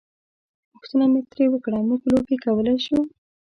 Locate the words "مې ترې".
1.11-1.45